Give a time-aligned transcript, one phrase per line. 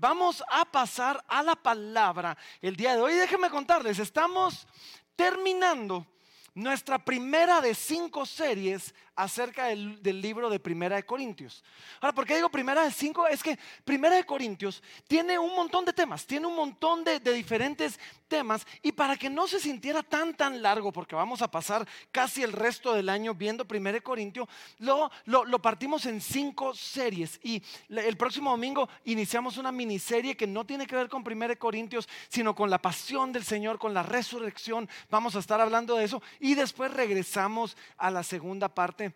[0.00, 3.12] Vamos a pasar a la palabra el día de hoy.
[3.16, 4.66] Déjenme contarles, estamos
[5.14, 6.06] terminando
[6.54, 11.62] nuestra primera de cinco series acerca del, libro de Primera de Corintios.
[12.00, 13.26] Ahora, ¿por qué digo Primera de cinco?
[13.26, 18.00] Es que Primera de Corintios tiene un montón de temas, tiene un montón de, diferentes
[18.28, 22.42] temas y para que no se sintiera tan tan largo, porque vamos a pasar casi
[22.42, 24.48] el resto del año viendo Primera de Corintios,
[24.78, 30.64] lo, lo, partimos en cinco series y el próximo domingo iniciamos una miniserie que no
[30.64, 34.02] tiene que ver con Primera de Corintios, sino con la pasión del Señor, con la
[34.02, 34.88] resurrección.
[35.10, 39.09] Vamos a estar hablando de eso y después regresamos a la segunda parte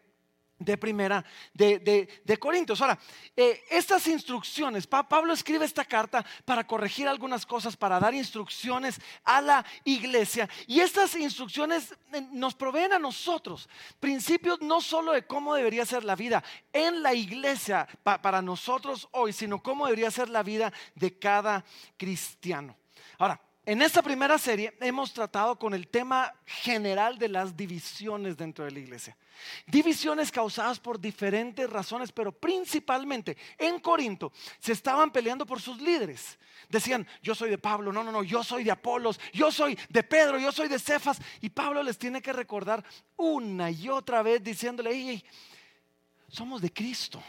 [0.59, 2.81] de primera de, Corintios.
[2.81, 2.99] Ahora,
[3.37, 9.41] eh, estas instrucciones, Pablo escribe esta carta para corregir algunas cosas, para dar instrucciones a
[9.41, 10.49] la iglesia.
[10.67, 13.69] Y estas instrucciones eh, nos proveen a nosotros
[14.01, 19.33] principios no solo de cómo debería ser la vida en la iglesia para nosotros hoy,
[19.33, 21.65] sino cómo debería ser la vida de cada
[21.97, 22.77] cristiano.
[23.19, 28.65] Ahora, en esta primera serie hemos tratado con el tema general de las divisiones dentro
[28.65, 29.17] de la iglesia.
[29.67, 36.39] Divisiones causadas por diferentes razones, pero principalmente en Corinto se estaban peleando por sus líderes.
[36.69, 40.03] Decían, yo soy de Pablo, no, no, no, yo soy de Apolos, yo soy de
[40.03, 41.19] Pedro, yo soy de Cefas.
[41.41, 42.85] Y Pablo les tiene que recordar
[43.17, 45.25] una y otra vez diciéndole,
[46.29, 47.23] somos de Cristo.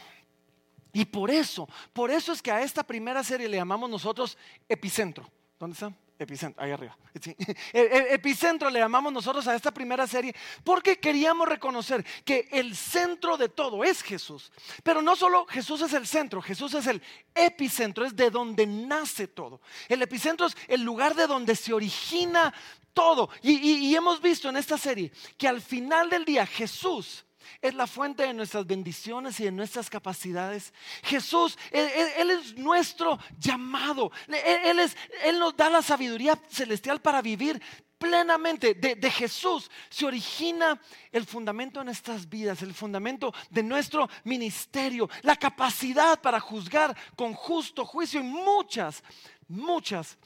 [0.92, 5.30] Y por eso, por eso es que a esta primera serie le llamamos nosotros epicentro.
[5.58, 5.92] ¿Dónde está?
[6.18, 6.96] Epicentro, ahí arriba.
[7.72, 13.50] Epicentro le llamamos nosotros a esta primera serie porque queríamos reconocer que el centro de
[13.50, 14.50] todo es Jesús.
[14.82, 17.02] Pero no solo Jesús es el centro, Jesús es el
[17.34, 19.60] epicentro, es de donde nace todo.
[19.88, 22.52] El epicentro es el lugar de donde se origina
[22.94, 23.28] todo.
[23.42, 27.26] y hemos visto en esta serie que al final del día Jesús
[27.60, 30.72] es la fuente de nuestras bendiciones y de nuestras capacidades.
[31.02, 34.10] Jesús, Él, es nuestro llamado.
[34.28, 37.60] Él, es, él nos da la sabiduría celestial para vivir
[37.98, 38.74] plenamente.
[38.74, 40.80] De, Jesús se origina
[41.12, 47.32] el fundamento de nuestras vidas, el fundamento de nuestro ministerio, la capacidad para juzgar con
[47.34, 49.02] justo juicio y muchas,
[49.48, 50.18] muchas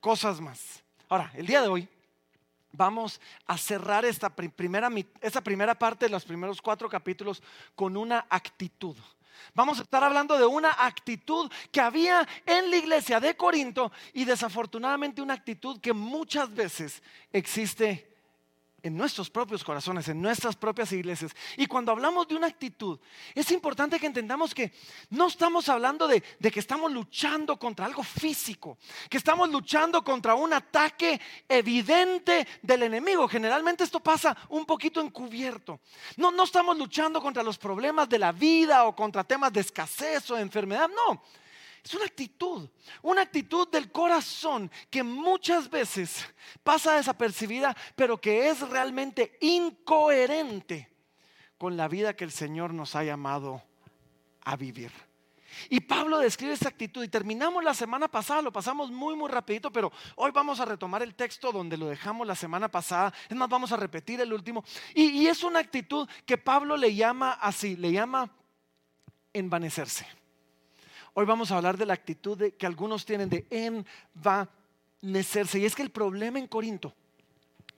[0.00, 0.82] cosas más.
[1.08, 1.88] Ahora, el día de hoy
[2.76, 7.42] vamos a cerrar esta primera, esta primera parte de los primeros cuatro capítulos
[7.74, 8.96] con una actitud.
[9.54, 14.24] Vamos a estar hablando de una actitud que había en la iglesia de Corinto y
[14.24, 18.15] desafortunadamente una actitud que muchas veces existe
[18.86, 21.32] en nuestros propios corazones, en nuestras propias iglesias.
[21.56, 22.98] Y cuando hablamos de una actitud,
[23.34, 24.72] es importante que entendamos que
[25.10, 28.78] no estamos hablando de, que estamos luchando contra algo físico,
[29.10, 33.26] que estamos luchando contra un ataque evidente del enemigo.
[33.26, 35.80] Generalmente esto pasa un poquito encubierto.
[36.16, 40.30] No, no estamos luchando contra los problemas de la vida o contra temas de escasez
[40.30, 41.22] o de enfermedad, no.
[41.86, 42.68] Es una actitud,
[43.00, 46.26] una actitud del corazón que muchas veces
[46.64, 50.90] pasa desapercibida, pero que es realmente incoherente
[51.56, 53.62] con la vida que el Señor nos ha llamado
[54.44, 54.90] a vivir.
[55.70, 59.70] Y Pablo describe esa actitud y terminamos la semana pasada, lo pasamos muy muy rapidito,
[59.70, 63.48] pero hoy vamos a retomar el texto donde lo dejamos la semana pasada, es más,
[63.48, 64.64] vamos a repetir el último.
[64.92, 68.28] Y, y es una actitud que Pablo le llama así, le llama
[69.32, 70.25] envanecerse.
[71.18, 73.46] Hoy vamos a hablar de la actitud que algunos tienen de
[75.00, 75.58] envanecerse.
[75.58, 76.94] Y es que el problema en Corinto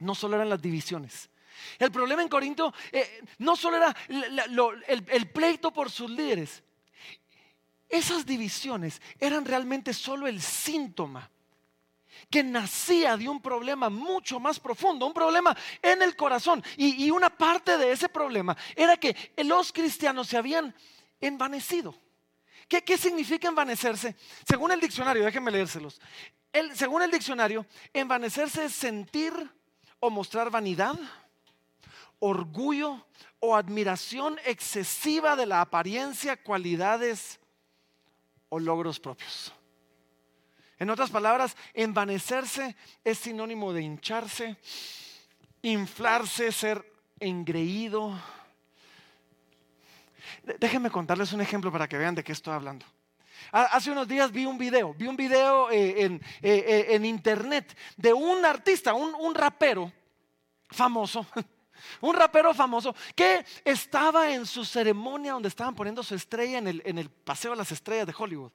[0.00, 1.30] no solo eran las divisiones.
[1.78, 6.64] El problema en Corinto eh, no solo era el, pleito por sus líderes.
[7.88, 11.30] Esas divisiones eran realmente solo el síntoma
[12.28, 16.60] que nacía de un problema mucho más profundo, un problema en el corazón.
[16.76, 20.74] Y, una parte de ese problema era que los cristianos se habían
[21.20, 21.94] envanecido.
[22.68, 24.14] ¿Qué, significa envanecerse?
[24.46, 26.00] Según el diccionario, déjenme leérselos.
[26.74, 27.64] según el diccionario,
[27.94, 29.32] envanecerse es sentir
[30.00, 30.94] o mostrar vanidad,
[32.18, 33.06] orgullo
[33.40, 37.40] o admiración excesiva de la apariencia, cualidades
[38.50, 39.52] o logros propios.
[40.78, 44.58] En otras palabras, envanecerse es sinónimo de hincharse,
[45.62, 46.84] inflarse, ser
[47.18, 48.16] engreído,
[50.58, 52.86] Déjenme contarles un ejemplo para que vean de qué estoy hablando.
[53.52, 58.12] Hace unos días vi un video, vi un video eh, eh, eh, en, internet de
[58.12, 59.90] un artista, un, rapero
[60.68, 61.26] famoso,
[62.02, 66.82] un rapero famoso que estaba en su ceremonia donde estaban poniendo su estrella en el,
[66.84, 68.52] en el Paseo de las Estrellas de Hollywood.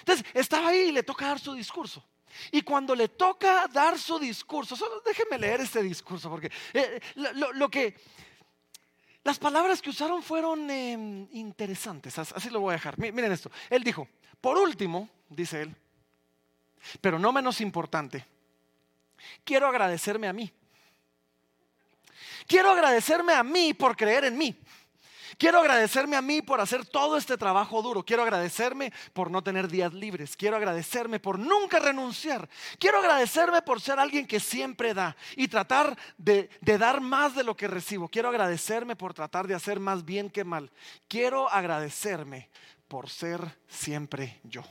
[0.00, 2.04] Entonces, estaba ahí y le toca dar su discurso.
[2.50, 6.50] Y cuando le toca dar su discurso, solo déjenme leer este discurso, porque
[7.14, 7.96] lo, que,
[9.26, 12.96] las palabras que usaron fueron em, interesantes, así lo voy a dejar.
[12.96, 14.08] Miren esto, él dijo,
[14.40, 15.74] por último, dice él,
[17.00, 18.24] pero no menos importante,
[19.42, 20.52] quiero agradecerme a mí.
[22.46, 24.56] Quiero agradecerme a mí por creer en mí.
[25.38, 28.02] Quiero agradecerme a mí por hacer todo este trabajo duro.
[28.02, 30.34] Quiero agradecerme por no tener días libres.
[30.34, 32.48] Quiero agradecerme por nunca renunciar.
[32.78, 37.54] Quiero agradecerme por ser alguien que siempre da y tratar de, dar más de lo
[37.54, 38.08] que recibo.
[38.08, 40.70] Quiero agradecerme por tratar de hacer más bien que mal.
[41.06, 42.48] Quiero agradecerme
[42.88, 44.62] por ser siempre yo.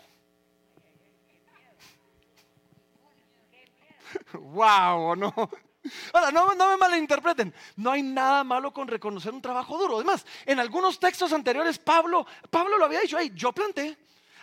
[4.34, 5.32] wow, ¿no?
[6.14, 9.96] Ahora, no, me malinterpreten, no hay nada malo con reconocer un trabajo duro.
[9.96, 13.98] Además, en algunos textos anteriores, Pablo, Pablo lo había dicho, yo planté,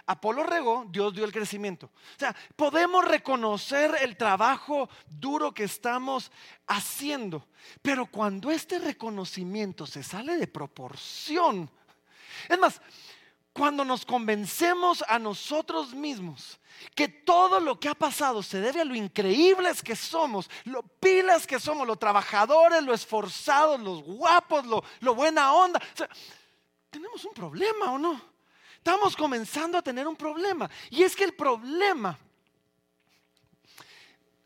[0.07, 1.87] Apolo regó, Dios dio el crecimiento.
[1.87, 6.33] O sea, podemos reconocer el trabajo duro que estamos
[6.67, 7.47] haciendo,
[7.83, 11.71] pero cuando este reconocimiento se sale de proporción,
[12.49, 12.81] es más,
[13.53, 16.59] cuando nos convencemos a nosotros mismos
[16.95, 21.47] que todo lo que ha pasado se debe a lo increíbles que somos, lo pilas
[21.47, 25.81] que somos, los trabajadores, lo esforzados, los guapos, lo, buena onda.
[26.91, 28.21] tenemos un problema o no?
[28.77, 30.69] Estamos comenzando a tener un problema.
[30.91, 32.19] Y es que el problema,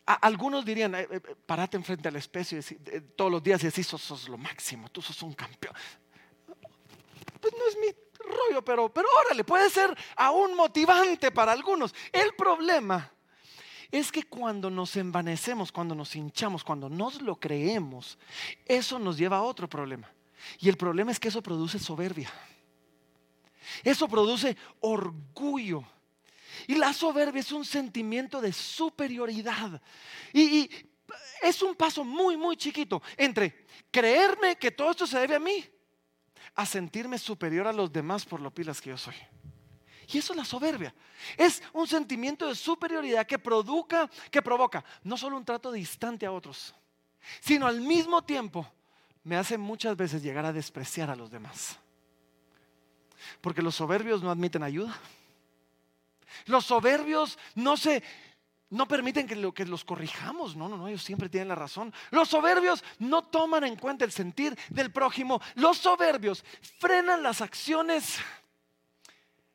[0.05, 4.29] algunos dirían, eh, eh, parate enfrente al espejo eh, todos los días y decís, sos
[4.29, 5.75] lo máximo, tú sos un campeón.
[7.41, 11.95] Pues no es mi rollo, pero, pero órale, puede ser aún motivante para algunos.
[12.13, 13.13] El problema
[13.91, 18.19] es que cuando nos envanecemos, cuando nos hinchamos, cuando nos lo creemos,
[18.65, 20.11] eso nos lleva a otro problema.
[20.59, 22.33] Y el problema es que eso produce soberbia.
[23.83, 25.85] Eso produce orgullo.
[26.67, 29.81] Y la soberbia es un sentimiento de superioridad.
[30.33, 30.71] Y, y,
[31.43, 35.65] es un paso muy, muy chiquito entre creerme que todo esto se debe a mí
[36.57, 39.15] a sentirme superior a los demás por lo pilas que yo soy.
[40.09, 40.95] Y eso es la soberbia.
[41.37, 46.33] Es un sentimiento de superioridad que, produca, que provoca no solo un trato distante a
[46.33, 46.75] otros,
[47.41, 48.67] sino al mismo tiempo
[49.25, 51.79] me hace muchas veces llegar a despreciar a los demás.
[53.41, 54.97] Porque los soberbios no admiten ayuda.
[56.47, 58.03] Los soberbios no se
[58.71, 60.57] no permiten que, lo, que los corrijamos.
[60.57, 61.93] No, no, no, ellos siempre tienen la razón.
[62.11, 65.41] Los soberbios no toman en cuenta el sentir del prójimo.
[65.55, 66.45] Los soberbios
[66.79, 68.19] frenan las acciones,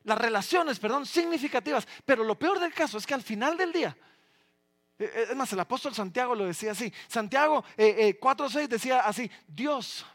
[0.04, 1.86] las relaciones, perdón, significativas.
[2.04, 3.96] Pero lo peor del caso es que al final del día,
[4.98, 6.92] eh, eh, es más, el apóstol Santiago lo decía así.
[7.08, 10.06] Santiago eh, 4.6 decía así, Dios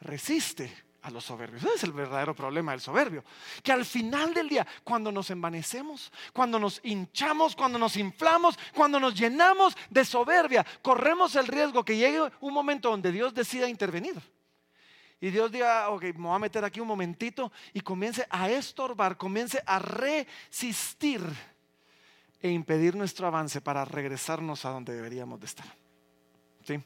[0.00, 1.62] resiste a los soberbios.
[1.62, 3.24] Ese es el verdadero problema del soberbio.
[3.62, 9.00] Que al final del día, cuando nos envanecemos, cuando nos hinchamos, cuando nos inflamos, cuando
[9.00, 14.20] nos llenamos de soberbia, corremos el riesgo que llegue un momento donde Dios decida intervenir.
[15.20, 19.18] Y Dios diga, ok, me voy a meter aquí un momentito y comience a estorbar,
[19.18, 21.20] comience a resistir
[22.40, 25.66] e impedir nuestro avance para regresarnos a donde deberíamos de estar.
[26.64, 26.82] ¿Sí?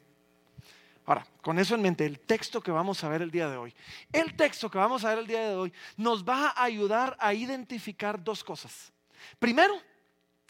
[1.07, 3.75] Ahora, con eso en mente, el texto que vamos a ver el día de hoy,
[4.13, 7.35] el texto que vamos a ver el día de hoy nos va a ayudar a
[7.35, 8.91] identificar dos cosas.
[9.39, 9.79] Primero,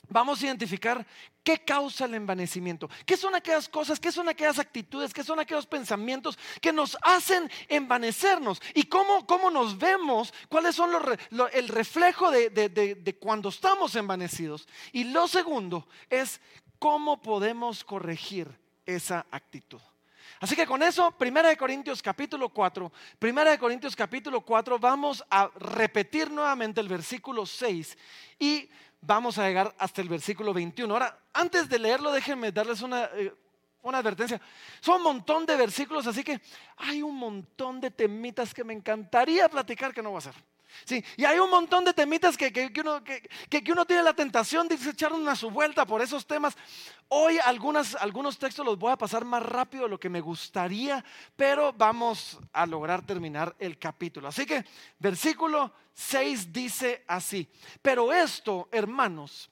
[0.08, 1.04] vamos a identificar
[1.42, 5.66] qué causa el envanecimiento, qué son aquellas cosas, qué son aquellas actitudes, qué son aquellos
[5.66, 12.30] pensamientos que nos hacen envanecernos y cómo, cómo nos vemos, cuáles son los, el reflejo
[12.30, 14.68] de, de cuando estamos envanecidos.
[14.92, 16.40] Y lo segundo es
[16.78, 18.56] cómo podemos corregir
[18.86, 19.80] esa actitud.
[20.40, 25.24] Así que con eso, Primera de Corintios capítulo 4, Primera de Corintios capítulo 4, vamos
[25.30, 27.96] a repetir nuevamente el versículo 6
[28.38, 28.68] y
[29.00, 30.92] vamos a llegar hasta el versículo 21.
[30.92, 33.32] Ahora, antes de leerlo, déjenme darles una, eh,
[33.82, 34.40] una advertencia.
[34.80, 36.40] Son un montón de versículos, así que
[36.76, 40.53] hay un montón de temitas que me encantaría platicar que no voy a hacer.
[40.84, 44.68] Sí, y hay un montón de temitas que, que, uno, que, uno, tiene la tentación
[44.68, 46.56] de echar una su vuelta por esos temas.
[47.08, 51.04] Hoy algunas, algunos textos los voy a pasar más rápido de lo que me gustaría,
[51.36, 54.28] pero vamos a lograr terminar el capítulo.
[54.28, 54.64] Así que
[54.98, 57.48] versículo 6 dice así,
[57.80, 59.50] pero esto, hermanos,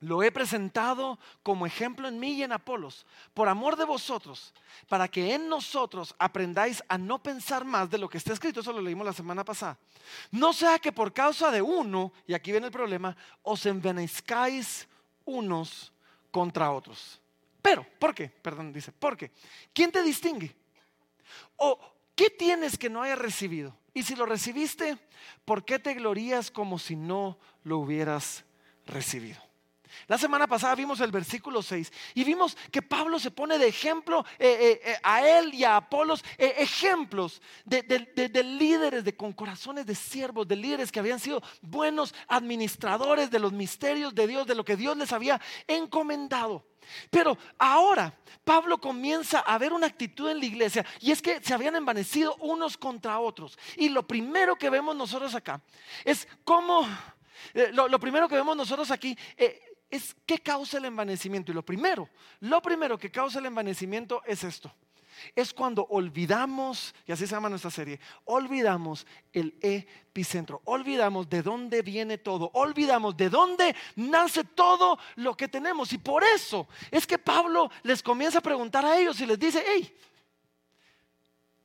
[0.00, 4.52] lo he presentado como ejemplo en mí y en Apolos, por amor de vosotros,
[4.88, 8.60] para que en nosotros aprendáis a no pensar más de lo que está escrito.
[8.60, 9.78] Eso lo leímos la semana pasada.
[10.30, 14.86] No sea que por causa de uno, y aquí viene el problema, os envenezcáis
[15.24, 15.92] unos
[16.30, 17.20] contra otros.
[17.62, 18.28] Pero, ¿por qué?
[18.28, 19.30] Perdón, dice, ¿por qué?
[19.72, 20.54] ¿Quién te distingue?
[21.56, 21.78] ¿O
[22.14, 23.74] qué tienes que no hayas recibido?
[23.94, 24.98] Y si lo recibiste,
[25.44, 28.44] ¿por qué te glorías como si no lo hubieras
[28.86, 29.43] recibido?
[30.06, 34.24] La semana pasada vimos el versículo 6 y vimos que Pablo se pone de ejemplo
[34.38, 39.86] eh, eh, eh, a él y a Apolos, ejemplos de, de, líderes de, con corazones
[39.86, 44.54] de siervos, de líderes que habían sido buenos administradores de los misterios de Dios, de
[44.54, 46.64] lo que Dios les había encomendado.
[47.10, 51.54] Pero ahora Pablo comienza a ver una actitud en la iglesia y es que se
[51.54, 53.58] habían envanecido unos contra otros.
[53.76, 55.62] Y lo primero que vemos nosotros acá
[56.04, 56.86] es cómo,
[57.72, 59.16] lo, primero que vemos nosotros aquí
[59.94, 61.52] es qué causa el envanecimiento.
[61.52, 62.08] Y lo primero,
[62.40, 64.74] lo primero que causa el envanecimiento es esto.
[65.36, 71.82] Es cuando olvidamos, y así se llama nuestra serie, olvidamos el epicentro, olvidamos de dónde
[71.82, 75.92] viene todo, olvidamos de dónde nace todo lo que tenemos.
[75.92, 79.62] Y por eso es que Pablo les comienza a preguntar a ellos y les dice,
[79.64, 79.96] hey,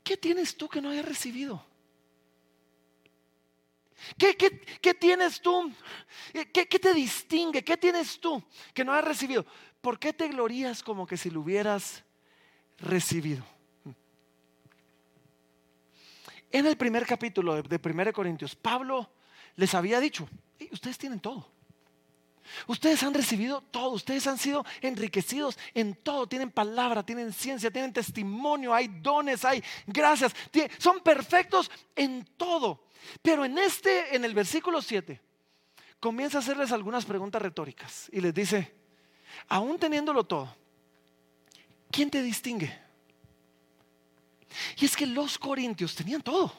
[0.03, 1.65] ¿qué tienes tú que no hayas recibido?
[4.17, 5.71] ¿Qué, tienes tú?
[6.53, 7.63] ¿Qué, te distingue?
[7.63, 9.45] ¿Qué tienes tú que no has recibido?
[9.81, 12.03] ¿Por qué te glorías como que si lo hubieras
[12.77, 13.45] recibido?
[16.51, 19.11] En el primer capítulo de, 1 Corintios, Pablo
[19.55, 20.27] les había dicho,
[20.71, 21.58] ustedes tienen todo.
[22.67, 27.93] Ustedes han recibido todo, ustedes han sido enriquecidos en todo, tienen palabra, tienen ciencia, tienen
[27.93, 30.33] testimonio, hay dones, hay gracias,
[30.77, 32.85] son perfectos en todo.
[33.21, 35.19] Pero en este, en el versículo 7,
[35.99, 38.73] comienza a hacerles algunas preguntas retóricas y les dice,
[39.47, 40.55] aún teniéndolo todo,
[41.91, 42.77] ¿quién te distingue?
[44.77, 46.51] Y es que los corintios tenían todo.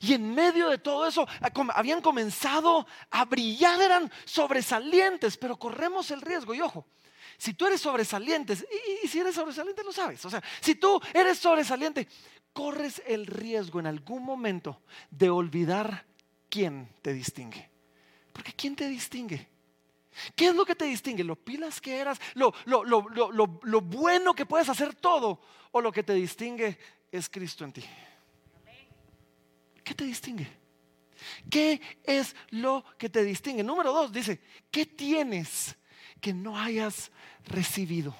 [0.00, 1.26] Y en medio de todo eso
[1.74, 6.54] habían comenzado a brillar, eran sobresalientes, pero corremos el riesgo.
[6.54, 6.86] Y ojo,
[7.38, 8.54] si tú eres sobresaliente,
[9.02, 12.06] y, si eres sobresaliente lo sabes, o sea, si tú eres sobresaliente,
[12.52, 16.04] corres el riesgo en algún momento de olvidar
[16.48, 17.70] quién te distingue.
[18.32, 19.48] Porque ¿quién te distingue?
[20.34, 21.24] ¿Qué es lo que te distingue?
[21.24, 22.20] ¿Lo pilas que eras?
[22.34, 25.40] ¿Lo, lo, bueno que puedes hacer todo?
[25.72, 26.78] ¿O lo que te distingue
[27.10, 27.84] es Cristo en ti?
[29.90, 30.46] ¿Qué te distingue?
[31.50, 33.64] ¿Qué es lo que te distingue?
[33.64, 35.76] Número dos dice, ¿qué tienes
[36.20, 37.10] que no hayas
[37.46, 38.14] recibido?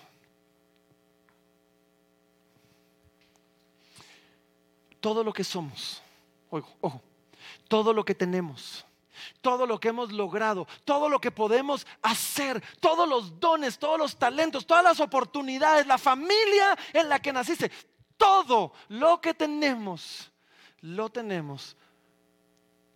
[5.01, 6.03] todo lo que somos,
[6.51, 7.01] ojo,
[7.69, 8.85] todo lo que tenemos,
[9.41, 14.19] todo lo que hemos logrado, todo lo que podemos hacer, todos los dones, todos los
[14.19, 17.71] talentos, todas las oportunidades, la familia en la que naciste,
[18.17, 20.31] todo lo que tenemos,
[20.83, 21.77] lo tenemos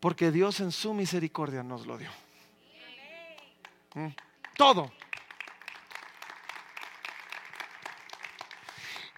[0.00, 2.10] porque Dios en su misericordia nos lo dio.
[3.94, 4.08] ¿Mm?
[4.56, 4.92] Todo.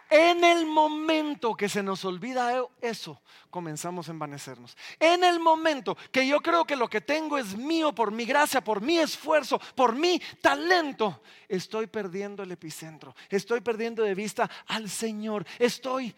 [0.08, 3.20] En el momento que se nos olvida eso,
[3.50, 4.76] comenzamos a envanecernos.
[5.00, 8.62] En el momento que yo creo que lo que tengo es mío por mi gracia,
[8.62, 14.88] por mi esfuerzo, por mi talento, estoy perdiendo el epicentro, estoy perdiendo de vista al
[14.88, 16.14] Señor, estoy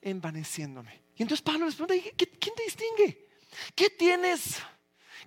[0.00, 1.07] envaneciéndome.
[1.18, 3.28] Y entonces Pablo les pregunta, ¿quién te distingue?
[3.74, 4.58] ¿Qué tienes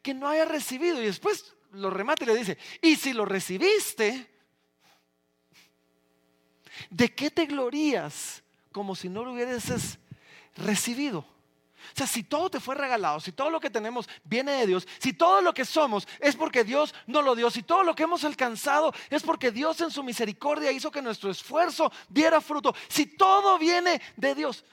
[0.02, 1.02] que no haya recibido?
[1.02, 4.30] Y después lo remata y le dice, y si lo recibiste,
[6.90, 10.00] ¿de qué te glorías como si no lo hubieras
[10.56, 11.20] recibido?
[11.20, 14.88] O sea, si todo te fue regalado, si todo lo que tenemos viene de Dios,
[14.98, 18.04] si todo lo que somos es porque Dios nos lo dio, si todo lo que
[18.04, 23.08] hemos alcanzado es porque Dios en su misericordia hizo que nuestro esfuerzo diera fruto, si
[23.08, 24.64] todo viene de Dios,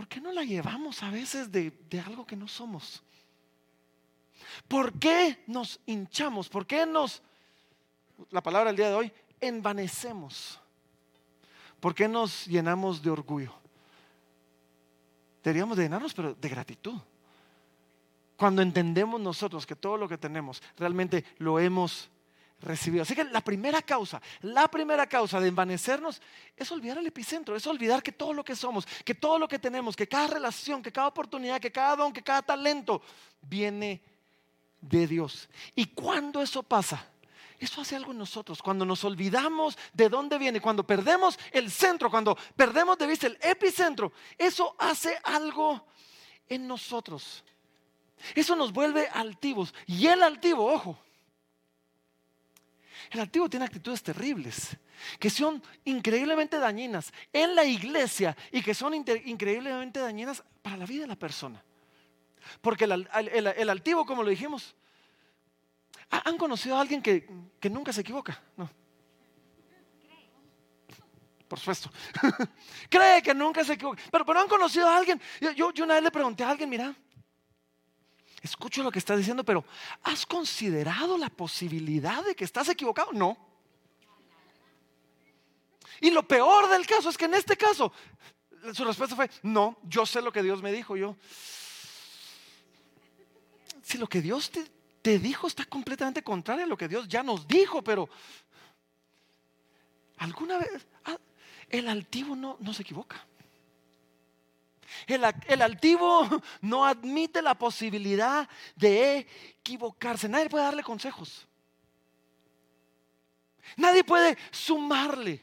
[0.00, 1.74] ¿por qué no la llevamos a veces de,
[2.06, 3.02] algo que no somos?
[4.66, 6.48] ¿Por qué nos hinchamos?
[6.48, 7.22] ¿Por qué nos,
[8.30, 10.58] la palabra del día de hoy, envanecemos?
[11.80, 13.52] ¿Por qué nos llenamos de orgullo?
[15.44, 16.98] Deberíamos de llenarnos, pero de gratitud.
[18.38, 22.08] Cuando entendemos nosotros que todo lo que tenemos realmente lo hemos
[22.60, 23.02] recibido.
[23.02, 26.20] Así que la primera causa, la primera causa de envanecernos
[26.56, 29.58] es olvidar el epicentro, es olvidar que todo lo que somos, que todo lo que
[29.58, 33.02] tenemos, que cada relación, que cada oportunidad, que cada don, que cada talento
[33.40, 34.02] viene
[34.80, 35.48] de Dios.
[35.74, 37.06] Y cuando eso pasa,
[37.58, 38.62] eso hace algo en nosotros.
[38.62, 43.38] Cuando nos olvidamos de dónde viene, cuando perdemos el centro, cuando perdemos de vista el
[43.42, 45.86] epicentro, eso hace algo
[46.48, 47.44] en nosotros.
[48.34, 49.74] Eso nos vuelve altivos.
[49.86, 50.98] Y el altivo, ojo,
[53.10, 54.76] el altivo tiene actitudes terribles,
[55.18, 61.02] que son increíblemente dañinas en la iglesia y que son increíblemente dañinas para la vida
[61.02, 61.62] de la persona.
[62.60, 64.74] Porque el, altivo, como lo dijimos,
[66.10, 67.24] ¿Han conocido a alguien que,
[67.70, 68.40] nunca se equivoca?
[68.56, 68.68] No.
[71.46, 71.90] Por supuesto.
[72.90, 74.02] Cree que nunca se equivoca.
[74.10, 75.20] Pero, pero han conocido a alguien.
[75.40, 76.94] Yo, yo, una vez le pregunté a alguien, mira,
[78.42, 79.64] escucho lo que estás diciendo, pero
[80.02, 83.12] ¿has considerado la posibilidad de que estás equivocado?
[83.12, 83.36] No.
[86.00, 87.92] Y lo peor del caso es que en este caso,
[88.72, 90.96] su respuesta fue, no, yo sé lo que Dios me dijo.
[90.96, 91.16] Yo,
[93.82, 94.50] si lo que Dios
[95.02, 98.08] te, dijo está completamente contrario a lo que Dios ya nos dijo, pero
[100.18, 101.18] alguna vez ah,
[101.68, 103.26] el altivo no, no se equivoca.
[105.06, 106.28] El, altivo
[106.60, 109.26] no admite la posibilidad de
[109.58, 110.28] equivocarse.
[110.28, 111.46] Nadie puede darle consejos.
[113.76, 115.42] Nadie puede sumarle.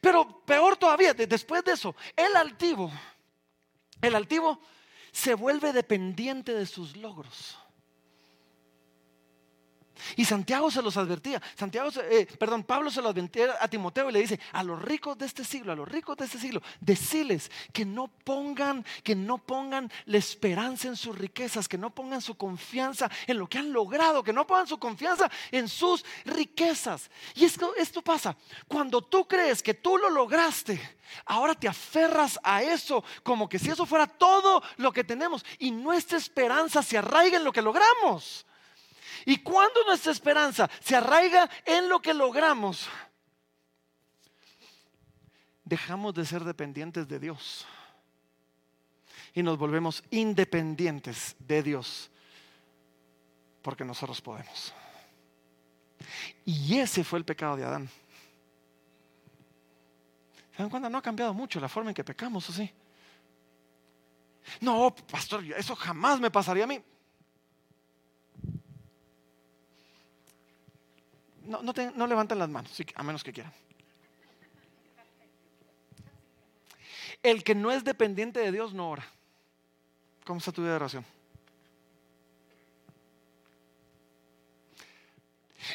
[0.00, 2.90] Pero peor todavía, después de eso, el altivo,
[4.00, 4.60] el altivo
[5.12, 7.58] se vuelve dependiente de sus logros.
[10.16, 11.40] Y Santiago se los advertía.
[11.56, 15.18] Santiago, eh, perdón, Pablo se lo advertía a Timoteo y le dice, a los ricos
[15.18, 19.38] de este siglo, a los ricos de este siglo, deciles que no pongan, que no
[19.38, 23.72] pongan la esperanza en sus riquezas, que no pongan su confianza en lo que han
[23.72, 27.10] logrado, que no pongan su confianza en sus riquezas.
[27.34, 28.36] Y esto pasa,
[28.68, 30.80] cuando tú crees que tú lo lograste,
[31.26, 35.70] ahora te aferras a eso como que si eso fuera todo lo que tenemos y
[35.70, 38.46] nuestra esperanza se arraiga en lo que logramos.
[39.26, 42.88] Y cuando nuestra esperanza se arraiga en lo que logramos,
[45.64, 47.66] dejamos de ser dependientes de Dios
[49.34, 52.10] y nos volvemos independientes de Dios
[53.62, 54.74] porque nosotros podemos.
[56.44, 57.88] Y ese fue el pecado de Adán.
[60.54, 60.88] ¿Se dan cuenta?
[60.88, 62.70] No ha cambiado mucho la forma en que pecamos, ¿o sí?
[64.60, 66.80] No, pastor, eso jamás me pasaría a mí.
[71.44, 73.52] No, no, levantan las manos, a menos que quieran.
[77.22, 79.06] El que no es dependiente de Dios no ora.
[80.24, 81.04] ¿Cómo está tu vida de oración?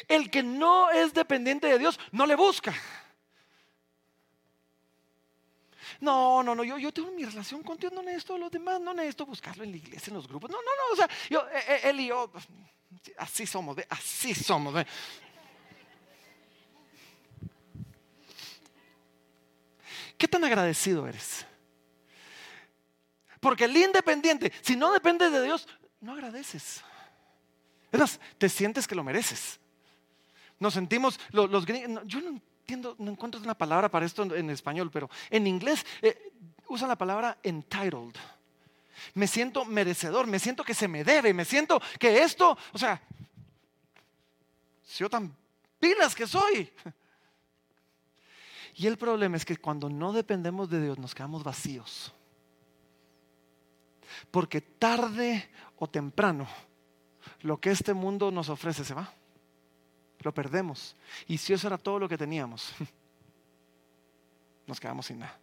[0.08, 2.74] El que no es dependiente de Dios no le busca.
[6.00, 8.94] No, no, no, yo, yo tengo mi relación con Dios, no necesito los demás, no
[8.94, 10.50] necesito buscarlo en la iglesia, en los grupos.
[10.50, 12.32] No, no, no, o sea, yo, eh, eh, él y yo,
[13.18, 14.74] así somos, así somos.
[20.20, 21.46] ¿Qué tan agradecido eres?
[23.40, 25.66] Porque el independiente, si no depende de Dios,
[26.02, 26.82] no agradeces.
[27.90, 29.58] Es te sientes que lo mereces.
[30.58, 31.64] Nos sentimos, los,
[32.04, 36.30] yo no entiendo, no encuentro una palabra para esto en, español, pero en inglés eh,
[36.68, 38.14] usan la palabra entitled.
[39.14, 43.00] Me siento merecedor, me siento que se me debe, me siento que esto, o sea,
[44.84, 45.34] si yo tan
[45.78, 46.70] pilas que soy,
[48.74, 52.12] y el problema es que cuando no dependemos de Dios nos quedamos vacíos.
[54.30, 56.46] Porque tarde o temprano
[57.42, 59.12] lo que este mundo nos ofrece se va.
[60.20, 60.96] Lo perdemos.
[61.26, 62.72] Y si eso era todo lo que teníamos,
[64.66, 65.38] nos quedamos sin nada.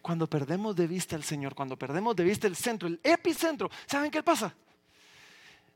[0.00, 4.10] Cuando perdemos de vista al Señor, cuando perdemos de vista el centro, el epicentro, ¿saben
[4.10, 4.54] qué pasa?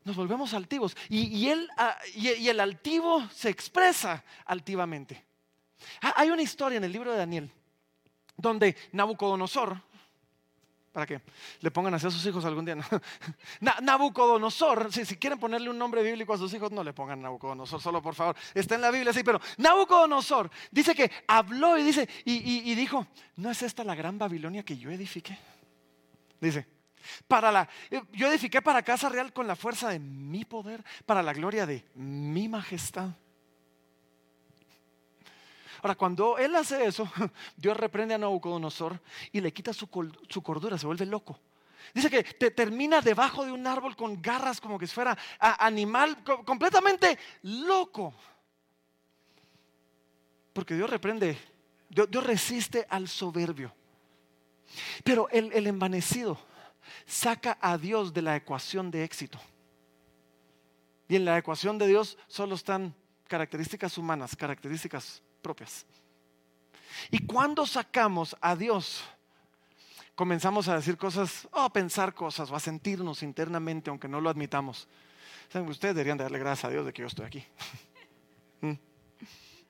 [0.06, 0.96] Nos volvemos altivos.
[1.08, 5.26] Y, él, ah, el altivo se expresa altivamente.
[6.00, 7.50] Ah, hay una historia en el libro de Daniel
[8.36, 9.82] donde Nabucodonosor,
[10.92, 11.22] para que
[11.60, 12.76] le pongan así a sus hijos algún día,
[13.82, 17.80] Nabucodonosor, si, si, quieren ponerle un nombre bíblico a sus hijos, no le pongan Nabucodonosor,
[17.80, 22.08] solo por favor, está en la Biblia, sí, pero Nabucodonosor dice que habló y dice,
[22.24, 25.36] y dijo, ¿no es esta la gran Babilonia que yo edifiqué?
[26.40, 26.75] Dice,
[27.28, 31.22] para la, eh, yo edifiqué para casa real con la fuerza de mi poder, para
[31.22, 33.10] la gloria de mi majestad.
[35.82, 37.08] Ahora, cuando él hace eso,
[37.56, 39.00] Dios reprende a Nabucodonosor
[39.32, 41.38] y le quita su, cordura, se vuelve loco.
[41.94, 47.16] Dice que te termina debajo de un árbol con garras como que fuera animal, completamente
[47.42, 48.12] loco.
[50.52, 51.38] Porque Dios reprende,
[51.88, 53.72] Dios, resiste al soberbio.
[55.04, 56.36] Pero el, el envanecido,
[57.06, 59.40] saca a Dios de la ecuación de éxito.
[61.08, 62.94] Y en la ecuación de Dios solo están
[63.28, 65.86] características humanas, características propias.
[67.10, 69.04] Y cuando sacamos a Dios,
[70.14, 74.30] comenzamos a decir cosas, o a pensar cosas, o a sentirnos internamente, aunque no lo
[74.30, 74.88] admitamos.
[75.54, 77.44] Ustedes deberían darle gracias a Dios de que yo estoy aquí.
[78.62, 78.72] ¿Mm?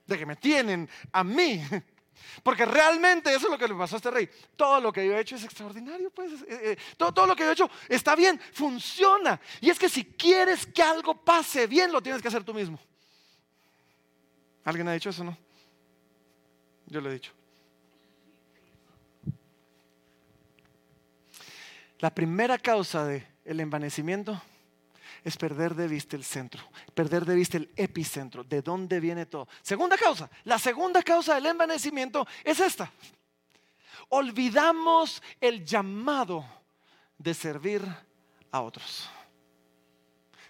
[0.06, 1.62] De que me tienen a mí
[2.42, 4.28] porque realmente eso es lo que le pasó a este rey.
[4.56, 6.32] Todo lo que yo he hecho es extraordinario, pues.
[6.42, 9.40] Eh, eh, todo, lo que yo he hecho está bien, funciona.
[9.60, 12.78] Y es que si quieres que algo pase bien, lo tienes que hacer tú mismo.
[14.64, 15.36] ¿Alguien ha dicho eso, no?
[16.86, 17.32] Yo lo he dicho.
[21.98, 24.40] La primera causa del el envanecimiento
[25.26, 26.62] es perder de vista el centro,
[26.94, 29.48] perder de vista el epicentro, de dónde viene todo.
[29.60, 32.88] Segunda causa, la segunda causa del envanecimiento es esta.
[34.10, 36.44] Olvidamos el llamado
[37.18, 37.82] de servir
[38.52, 39.10] a otros.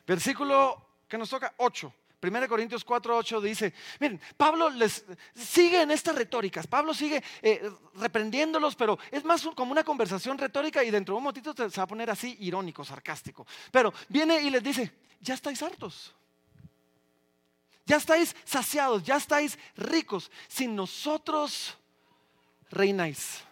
[0.06, 1.90] Versículo que nos toca 8.
[2.20, 7.70] 1 Corintios 4, 8 dice, miren, Pablo les sigue en estas retóricas, Pablo sigue eh,
[7.94, 11.84] reprendiéndolos, pero es más como una conversación retórica y dentro de un momentito se va
[11.84, 13.46] a poner así irónico, sarcástico.
[13.70, 16.14] Pero viene y les dice, ya estáis hartos,
[17.84, 21.76] ya estáis saciados, ya estáis ricos, sin nosotros
[22.70, 23.45] reináis.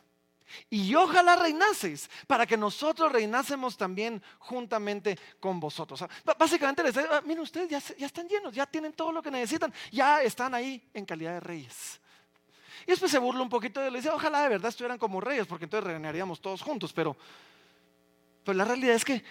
[0.70, 6.04] Y ojalá reinaseis para que nosotros reinásemos también juntamente con vosotros.
[6.38, 9.72] Básicamente les dice, ah, miren ustedes ya, están llenos, ya tienen todo lo que necesitan,
[9.90, 12.00] ya están ahí en calidad de reyes.
[12.86, 15.46] Y después se burla un poquito y le dice, ojalá de verdad estuvieran como reyes,
[15.46, 16.92] porque entonces reinaríamos todos juntos.
[16.92, 17.16] Pero,
[18.44, 19.24] pero la realidad es que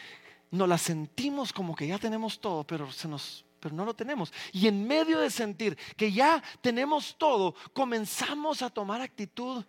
[0.51, 4.33] nos la sentimos como que ya tenemos todo, pero se nos pero no lo tenemos.
[4.51, 9.63] Y en medio de sentir que ya tenemos todo, comenzamos a tomar actitud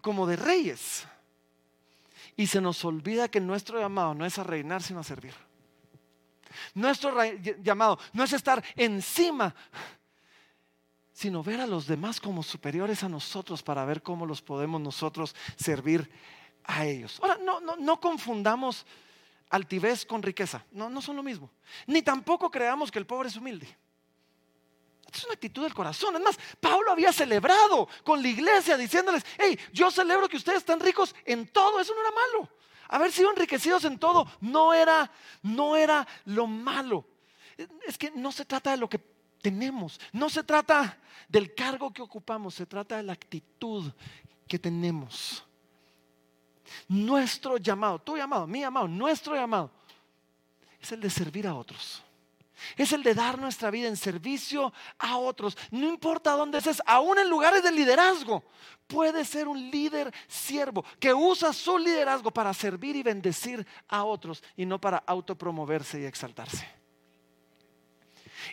[0.00, 1.06] como de reyes.
[2.36, 5.34] Y se nos olvida que nuestro llamado no es a reinar, sino a servir.
[6.74, 7.14] Nuestro
[7.62, 9.54] llamado no es estar encima,
[11.12, 15.34] sino ver a los demás como superiores a nosotros para ver cómo los podemos nosotros
[15.56, 16.10] servir
[16.64, 17.18] a ellos.
[17.22, 18.86] Ahora, no, no, no confundamos
[19.50, 20.64] altivez con riqueza.
[20.72, 21.50] No, no son lo mismo.
[21.86, 23.68] Ni tampoco creamos que el pobre es humilde.
[25.20, 26.16] Es una actitud del corazón.
[26.16, 30.80] Es más, Pablo había celebrado con la iglesia diciéndoles, hey, yo celebro que ustedes están
[30.80, 31.78] ricos en todo.
[31.78, 32.48] Eso no era malo.
[32.88, 35.10] Haber sido enriquecidos en todo no era,
[35.42, 37.06] no era lo malo.
[37.86, 38.98] Es que no se trata de lo que
[39.42, 40.00] tenemos.
[40.12, 42.54] No se trata del cargo que ocupamos.
[42.54, 43.92] Se trata de la actitud
[44.48, 45.44] que tenemos.
[46.88, 49.70] Nuestro llamado, tu llamado, mi llamado, nuestro llamado
[50.80, 52.02] es el de servir a otros.
[52.76, 55.56] Es el de dar nuestra vida en servicio a otros.
[55.70, 58.44] No importa dónde estés, aún en lugares de liderazgo.
[58.86, 64.42] Puede ser un líder siervo que usa su liderazgo para servir y bendecir a otros
[64.56, 66.68] y no para autopromoverse y exaltarse.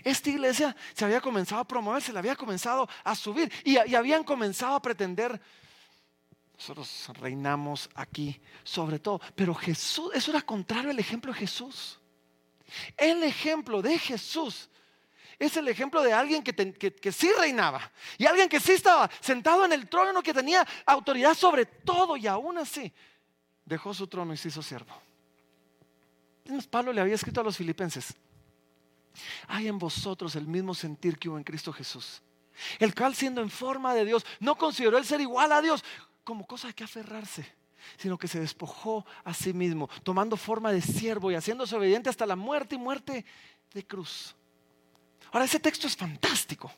[0.03, 4.23] Esta iglesia se había comenzado a promoverse, la había comenzado a subir y, y habían
[4.23, 5.41] comenzado a pretender
[6.57, 9.21] nosotros reinamos aquí sobre todo.
[9.35, 11.99] Pero Jesús, eso era contrario al ejemplo de Jesús.
[12.95, 14.69] El ejemplo de Jesús
[15.39, 19.73] es el ejemplo de alguien que, sí reinaba y alguien que sí estaba sentado en
[19.73, 22.91] el trono, que tenía autoridad sobre todo y aún así
[23.63, 24.99] dejó su trono y se hizo siervo.
[26.69, 28.15] Pablo le había escrito a los filipenses,
[29.47, 32.21] hay en vosotros el mismo sentir que hubo en Cristo Jesús,
[32.79, 35.83] el cual siendo en forma de Dios, no consideró el ser igual a Dios
[36.23, 37.57] como cosa que aferrarse
[37.97, 42.25] sino que se despojó a sí mismo, tomando forma de siervo y haciéndose obediente hasta
[42.25, 43.25] la muerte y muerte
[43.73, 44.35] de cruz.
[45.31, 46.71] Ahora, ese texto es fantástico.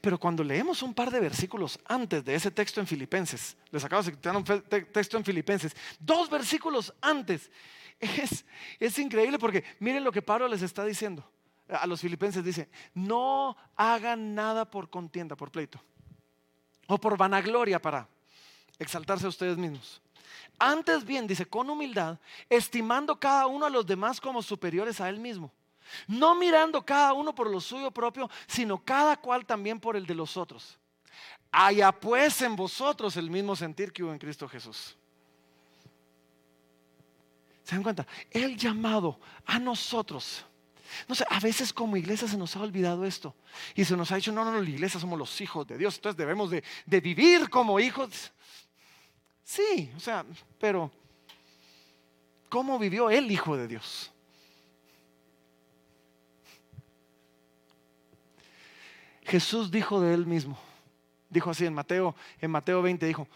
[0.00, 4.02] Pero cuando leemos un par de versículos antes de ese texto en Filipenses, les acabo
[4.02, 7.50] de citar un texto en Filipenses, dos versículos antes,
[8.00, 8.44] es,
[8.78, 11.28] es increíble porque miren lo que Pablo les está diciendo
[11.68, 12.44] a los filipenses.
[12.44, 15.82] Dice, no hagan nada por contienda, por pleito,
[16.86, 18.08] o por vanagloria para
[18.78, 20.00] exaltarse a ustedes mismos.
[20.58, 25.18] Antes bien, dice, con humildad, estimando cada uno a los demás como superiores a él
[25.18, 25.52] mismo.
[26.06, 30.14] No mirando cada uno por lo suyo propio, sino cada cual también por el de
[30.14, 30.78] los otros.
[31.52, 34.96] Haya pues en vosotros el mismo sentir que hubo en Cristo Jesús.
[37.62, 38.06] ¿Se dan cuenta?
[38.30, 40.44] El llamado a nosotros.
[41.08, 43.34] No sé, a veces como iglesia se nos ha olvidado esto.
[43.74, 45.96] Y se nos ha dicho, no, no, no, la iglesia somos los hijos de Dios.
[45.96, 46.62] Entonces debemos de,
[47.00, 48.32] vivir como hijos.
[49.46, 50.26] Sí, o sea,
[50.58, 50.90] pero
[52.48, 54.10] ¿cómo vivió el Hijo de Dios?
[59.22, 60.58] Jesús dijo de él mismo,
[61.30, 63.28] dijo así en Mateo, en Mateo 20, dijo,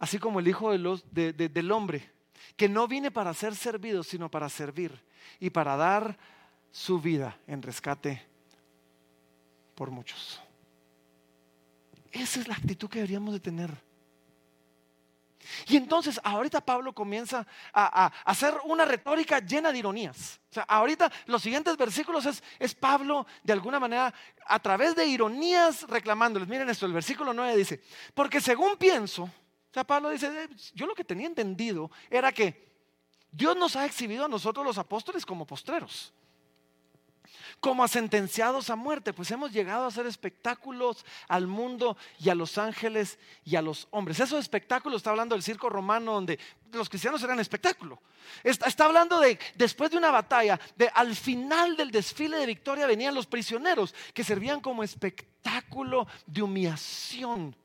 [0.00, 2.10] así como el Hijo del Hombre,
[2.56, 5.00] que no viene para ser servido, sino para servir
[5.38, 6.18] y para dar
[6.72, 8.26] su vida en rescate
[9.76, 10.40] por muchos.
[12.10, 13.87] Esa es la actitud que deberíamos de tener.
[15.66, 20.40] Y entonces ahorita Pablo comienza a, hacer una retórica llena de ironías.
[20.50, 24.12] O sea, ahorita los siguientes versículos es, es, Pablo de alguna manera
[24.46, 26.48] a través de ironías reclamándoles.
[26.48, 27.82] Miren esto, el versículo 9 dice,
[28.14, 32.68] porque según pienso, o sea, Pablo dice, eh, yo lo que tenía entendido era que
[33.30, 36.12] Dios nos ha exhibido a nosotros los apóstoles como postreros.
[37.60, 42.34] Como a sentenciados a muerte, pues hemos llegado a hacer espectáculos al mundo y a
[42.34, 44.20] los ángeles y a los hombres.
[44.20, 46.38] Esos espectáculos está hablando del circo romano donde
[46.72, 48.00] los cristianos eran espectáculo.
[48.44, 52.86] Está, está, hablando de después de una batalla, de al final del desfile de victoria
[52.86, 57.56] venían los prisioneros que servían como espectáculo de humillación.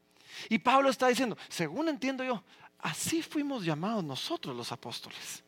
[0.49, 2.43] Y Pablo está diciendo, según entiendo yo,
[2.79, 5.43] así fuimos llamados nosotros los apóstoles,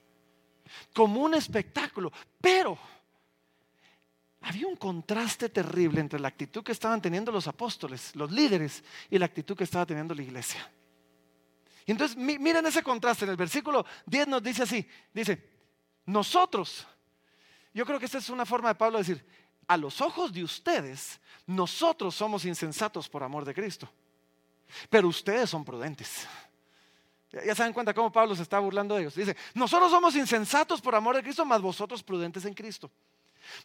[0.93, 2.77] como un espectáculo, pero
[4.45, 9.17] había un contraste terrible entre la actitud que estaban teniendo los apóstoles, los líderes, y
[9.17, 10.71] la actitud que estaba teniendo la iglesia.
[11.83, 13.25] Y entonces miren ese contraste.
[13.25, 15.49] En el versículo 10 nos dice así, dice,
[16.05, 16.85] nosotros,
[17.73, 19.25] yo creo que esta es una forma de Pablo de decir,
[19.67, 23.89] a los ojos de ustedes, nosotros somos insensatos por amor de Cristo,
[24.91, 26.27] pero ustedes son prudentes.
[27.31, 29.15] Ya saben cuenta cómo Pablo se está burlando de ellos.
[29.15, 32.91] Dice, nosotros somos insensatos por amor de Cristo, más vosotros prudentes en Cristo.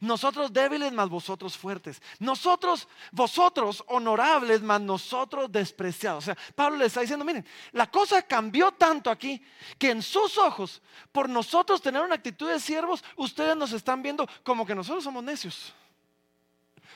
[0.00, 2.00] Nosotros débiles, más vosotros fuertes.
[2.18, 6.24] Nosotros, vosotros honorables, más nosotros despreciados.
[6.24, 9.42] O sea, Pablo le está diciendo, miren, la cosa cambió tanto aquí
[9.78, 14.28] que en sus ojos, por nosotros tener una actitud de siervos, ustedes nos están viendo
[14.42, 15.74] como que nosotros somos necios.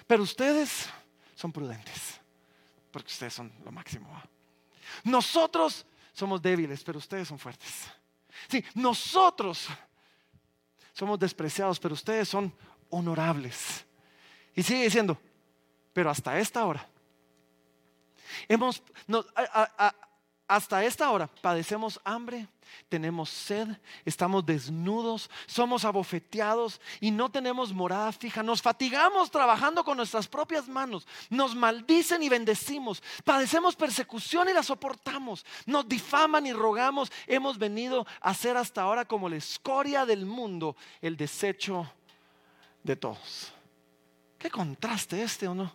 [0.07, 0.89] Pero ustedes
[1.35, 2.21] son prudentes,
[2.91, 4.09] porque ustedes son lo máximo.
[5.03, 7.73] Nosotros somos débiles, pero ustedes son fuertes.
[8.49, 9.69] Sí, nosotros
[10.93, 12.55] somos despreciados, pero ustedes son
[12.95, 13.85] honorables.
[14.55, 15.19] Y sigue diciendo,
[15.93, 16.89] pero hasta esta hora,
[18.49, 18.83] hemos,
[20.47, 22.47] hasta esta hora padecemos hambre,
[22.89, 23.69] tenemos sed,
[24.05, 28.43] estamos desnudos, somos abofeteados y no tenemos morada fija.
[28.43, 34.63] Nos fatigamos trabajando con nuestras propias manos, nos maldicen y bendecimos, padecemos persecución y la
[34.63, 37.11] soportamos, nos difaman y rogamos.
[37.27, 41.91] Hemos venido a ser hasta ahora como la escoria del mundo, el desecho
[42.85, 43.53] de todos.
[44.39, 45.75] Qué contraste este o no.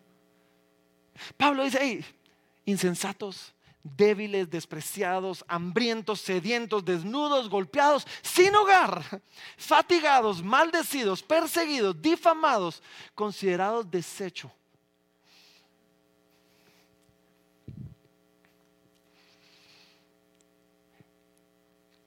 [1.36, 2.06] Pablo dice, hey,
[2.66, 9.22] insensatos, débiles, despreciados, hambrientos, sedientos, desnudos, golpeados, sin hogar,
[9.58, 12.82] fatigados, maldecidos, perseguidos, difamados,
[13.16, 14.52] considerados desecho.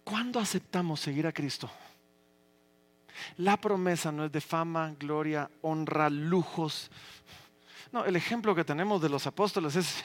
[0.05, 1.71] ¿Cuándo aceptamos seguir a Cristo?
[3.37, 6.91] La promesa no es de fama, gloria, honra, lujos.
[7.91, 10.03] No, el ejemplo que tenemos de los apóstoles es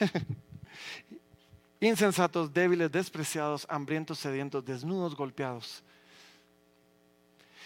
[1.80, 5.82] insensatos, débiles, despreciados, hambrientos, sedientos, desnudos, golpeados.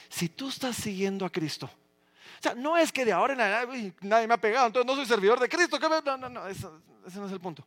[0.08, 3.94] Si tú estás siguiendo a Cristo, o sea, no es que de ahora en adelante
[4.00, 5.78] nadie me ha pegado, entonces no soy servidor de Cristo.
[5.78, 6.66] No, no, no, ese
[7.14, 7.64] no es el punto.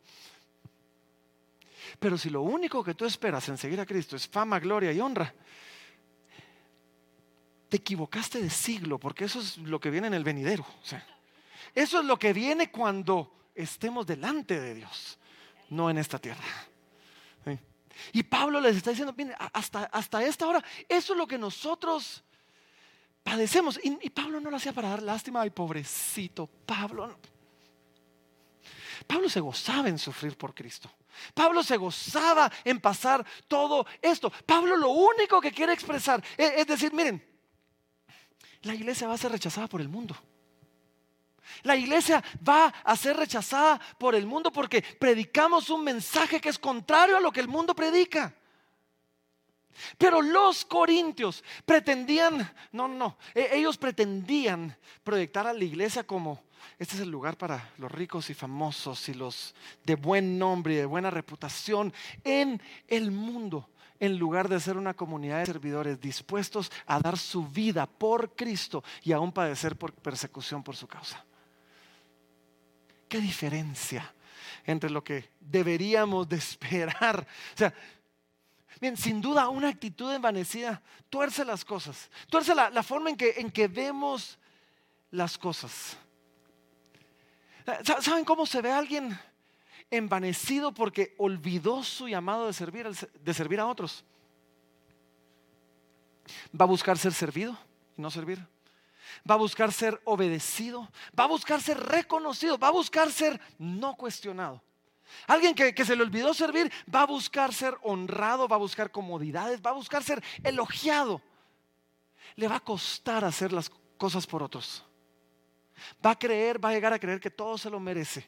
[2.00, 5.00] Pero si lo único que tú esperas en seguir a Cristo es fama, gloria y
[5.00, 5.34] honra,
[7.76, 10.66] te equivocaste de siglo, porque eso es lo que viene en el venidero.
[11.74, 15.20] Eso es lo que viene cuando estemos delante de Dios
[15.72, 16.46] no en esta tierra.
[18.14, 19.14] Y Pablo les está diciendo,
[19.52, 22.24] hasta, hasta esta hora, eso es lo que nosotros
[23.22, 23.78] padecemos.
[23.84, 27.20] Y, Pablo no lo hacía para dar lástima, ay pobrecito, Pablo.
[29.06, 30.90] Pablo se gozaba en sufrir por Cristo.
[31.34, 34.32] Pablo se gozaba en pasar todo esto.
[34.46, 37.35] Pablo lo único que quiere expresar es decir, miren,
[38.66, 40.16] la iglesia va a ser rechazada por el mundo.
[41.64, 46.58] La iglesia va a ser rechazada por el mundo porque predicamos un mensaje que es
[46.58, 48.34] contrario a lo que el mundo predica.
[49.98, 56.42] Pero los corintios pretendían, no, no, e, ellos pretendían proyectar a la iglesia como,
[56.80, 60.78] este es el lugar para los ricos y famosos y los de buen nombre y
[60.78, 63.70] de buena reputación en el mundo,
[64.00, 68.84] en lugar de ser una comunidad de servidores dispuestos a dar su vida por Cristo
[69.04, 71.24] y aún padecer por persecución por su causa.
[73.08, 74.14] ¿Qué diferencia
[74.66, 77.26] entre lo que deberíamos de esperar?
[77.54, 77.74] O sea,
[78.82, 83.52] bien, sin duda una actitud envanecida tuerce las cosas, tuerce la, forma en que, en
[83.52, 84.38] que vemos
[85.12, 85.98] las cosas.
[88.02, 89.18] ¿Saben cómo se ve alguien
[89.92, 94.04] envanecido porque olvidó su llamado de servir, de servir a otros?
[96.60, 97.58] Va a buscar ser servido
[97.98, 98.40] y no servir
[99.30, 103.96] va a buscar ser obedecido, va a buscar ser reconocido, va a buscar ser no
[103.96, 104.62] cuestionado.
[105.28, 109.62] Alguien que, se le olvidó servir va a buscar ser honrado, va a buscar comodidades,
[109.62, 111.22] va a buscar ser elogiado.
[112.36, 114.84] Le va a costar hacer las cosas por otros.
[116.06, 118.28] Va a creer, va a llegar a creer que todo se lo merece.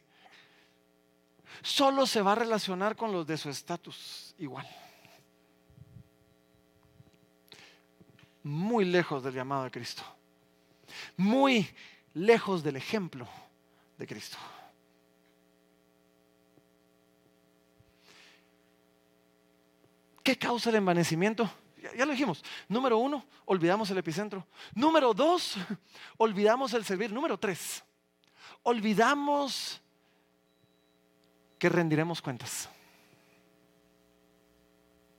[1.61, 4.67] Solo se va a relacionar con los de su estatus igual.
[8.43, 10.03] Muy lejos del llamado de Cristo
[11.15, 11.69] muy
[12.13, 13.27] lejos del ejemplo
[13.97, 14.37] de Cristo.
[20.23, 21.49] ¿Qué causa el envanecimiento?
[21.95, 22.43] Ya, lo dijimos.
[22.67, 24.45] Número uno, olvidamos el epicentro.
[24.73, 25.55] Número dos,
[26.17, 27.11] olvidamos el servir.
[27.13, 27.83] Número tres,
[28.63, 29.81] olvidamos
[31.57, 32.69] que rendiremos cuentas.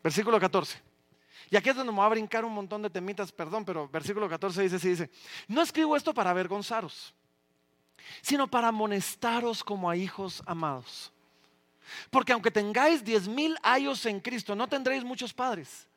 [0.02, 0.80] Versículo 14.
[1.50, 4.28] Y aquí es donde me va a brincar un montón de temitas, perdón, pero versículo
[4.28, 5.10] 14 dice así, dice,
[5.46, 7.14] no escribo esto para avergonzaros,
[8.20, 11.12] sino para amonestaros como a hijos amados.
[12.10, 15.88] Porque aunque tengáis diez mil años en Cristo, no tendréis muchos padres.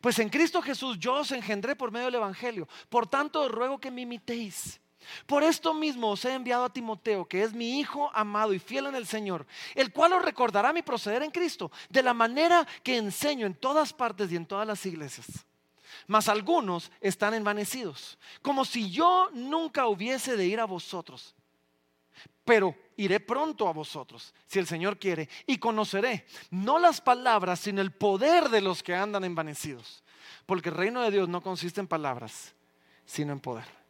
[0.00, 2.68] Pues en Cristo Jesús yo os engendré por medio del Evangelio.
[2.88, 4.80] Por tanto, os ruego que me imitéis.
[5.26, 8.86] Por esto mismo os he enviado a Timoteo, que es mi hijo amado y fiel
[8.86, 12.96] en el Señor, el cual os recordará mi proceder en Cristo, de la manera que
[12.96, 15.26] enseño en todas partes y en todas las iglesias.
[16.06, 21.34] Mas algunos están envanecidos, como si yo nunca hubiese de ir a vosotros
[22.44, 27.80] pero iré pronto a vosotros, si el Señor quiere, y conoceré no las palabras, sino
[27.80, 30.02] el poder de los que andan envanecidos.
[30.46, 32.54] Porque el reino de Dios no consiste en palabras,
[33.04, 33.81] sino en poder.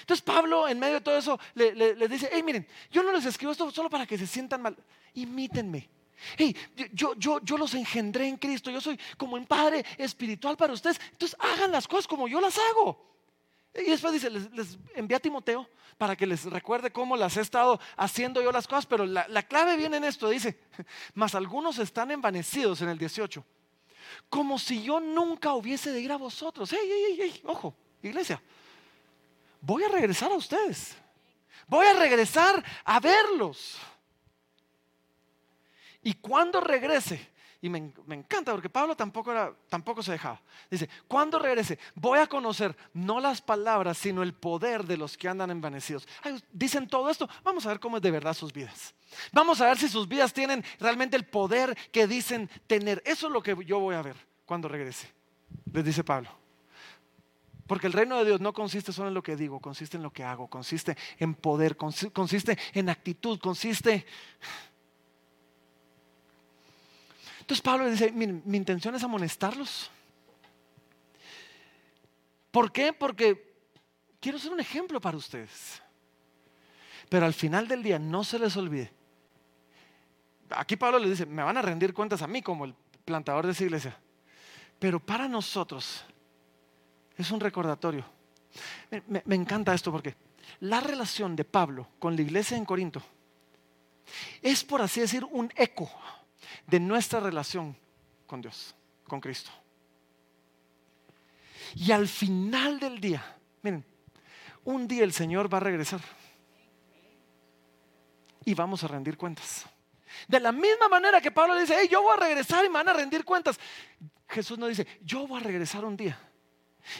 [0.00, 3.52] Entonces Pablo, en medio de todo eso, les dice, hey, miren, yo no les escribo
[3.52, 4.76] esto solo para que se sientan mal,
[5.14, 5.88] imítenme.
[6.36, 6.56] Hey,
[6.92, 11.00] yo, yo, yo los engendré en Cristo, yo soy como un padre espiritual para ustedes,
[11.12, 13.14] entonces hagan las cosas como yo las hago.
[13.74, 15.68] Y después dice, les, les envía a Timoteo
[15.98, 19.76] para que les recuerde cómo las he estado haciendo yo las cosas, pero la, clave
[19.76, 20.58] viene en esto, dice,
[21.14, 23.44] mas algunos están envanecidos en el 18,
[24.28, 26.72] como si yo nunca hubiese de ir a vosotros.
[26.72, 28.42] Ey, ey, ey, ojo, iglesia,
[29.64, 30.94] voy a regresar a ustedes,
[31.66, 33.78] voy a regresar a verlos.
[36.02, 37.78] Y cuando regrese, y me,
[38.10, 40.38] encanta porque Pablo tampoco, era, tampoco se dejaba.
[40.70, 45.28] Dice, cuando regrese, voy a conocer no las palabras, sino el poder de los que
[45.28, 46.06] andan envanecidos.
[46.52, 48.94] dicen todo esto, vamos a ver cómo es de verdad sus vidas.
[49.32, 53.02] Vamos a ver si sus vidas tienen realmente el poder que dicen tener.
[53.06, 55.10] Eso es lo que yo voy a ver cuando regrese,
[55.72, 56.43] les dice Pablo.
[57.66, 60.12] Porque el reino de Dios no consiste solo en lo que digo, consiste en lo
[60.12, 64.04] que hago, consiste en poder, consiste en actitud, consiste
[67.44, 69.90] entonces Pablo dice, mi, intención es amonestarlos.
[72.50, 72.94] ¿Por qué?
[72.94, 73.54] Porque
[74.18, 75.82] quiero ser un ejemplo para ustedes.
[77.10, 78.90] Pero al final del día no se les olvide.
[80.48, 82.74] Aquí Pablo le dice, me van a rendir cuentas a mí como el
[83.04, 83.94] plantador de esa iglesia.
[84.78, 86.02] Pero para nosotros
[87.16, 88.04] es un recordatorio.
[89.08, 90.14] Me, encanta esto porque
[90.60, 93.02] la relación de Pablo con la iglesia en Corinto
[94.40, 95.90] es, por así decir, un eco
[96.66, 97.76] de nuestra relación
[98.26, 98.74] con Dios,
[99.08, 99.50] con Cristo.
[101.74, 103.84] Y al final del día, miren,
[104.64, 106.00] un día el Señor va a regresar
[108.44, 109.66] y vamos a rendir cuentas.
[110.28, 112.88] De la misma manera que Pablo dice, hey, yo voy a regresar y me van
[112.88, 113.58] a rendir cuentas.
[114.28, 116.18] Jesús nos dice, yo voy a regresar un día.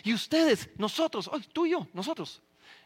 [0.03, 2.43] Y ustedes, nosotros, hoy tú y yo, nosotros,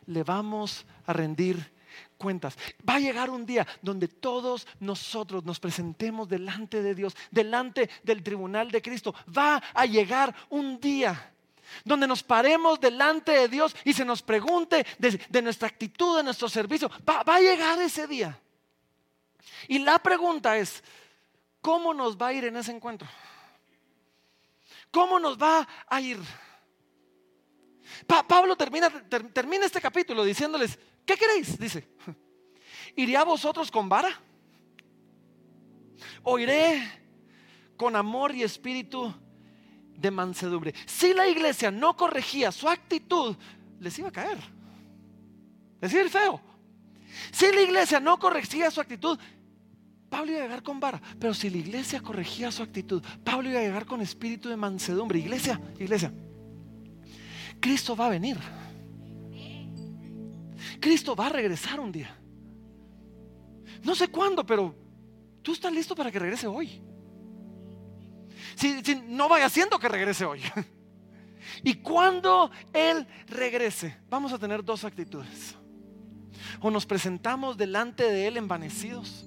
[0.07, 1.73] le vamos a rendir
[2.17, 2.57] cuentas.
[2.89, 8.23] Va a llegar un día donde todos nosotros nos presentemos delante de Dios, delante del
[8.23, 9.15] tribunal de Cristo.
[9.37, 11.33] Va a llegar un día
[11.85, 16.49] donde nos paremos delante de Dios y se nos pregunte de, nuestra actitud, de nuestro
[16.49, 16.91] servicio.
[17.09, 18.39] Va, va a llegar ese día.
[19.69, 20.83] Y la pregunta es,
[21.61, 23.09] ¿cómo nos va a ir en ese encuentro?
[24.91, 26.19] ¿Cómo nos va a ir?
[28.07, 28.91] Pablo termina,
[29.65, 31.59] este capítulo diciéndoles, ¿Qué queréis?
[31.59, 31.89] Dice.
[32.97, 34.11] ¿Iré a vosotros con vara?
[36.23, 36.83] ¿O iré
[37.77, 39.15] con amor y espíritu
[39.95, 40.75] de mansedumbre?
[40.87, 43.37] Si la iglesia no corregía su actitud,
[43.81, 44.39] les iba a caer.
[45.81, 46.41] Les feo.
[47.33, 49.19] Si la iglesia no corregía su actitud,
[50.11, 51.01] Pablo iba a llegar con vara.
[51.19, 55.19] Pero si la iglesia corregía su actitud, Pablo iba a llegar con espíritu de mansedumbre.
[55.19, 56.13] Iglesia, iglesia,
[57.61, 58.39] Cristo va a venir.
[60.81, 62.15] Cristo va a regresar un día.
[63.83, 64.75] No sé cuándo, pero
[65.43, 66.83] tú estás listo para que regrese hoy.
[68.55, 70.43] Si, no vaya siendo que regrese hoy.
[71.65, 75.57] Y cuando Él regrese, vamos a tener dos actitudes.
[76.61, 79.25] O nos presentamos delante de Él envanecidos,